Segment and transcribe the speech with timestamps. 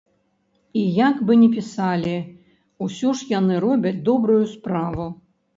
[0.83, 2.13] І як бы не пісалі,
[2.87, 5.11] усё ж яны робяць добрую справу.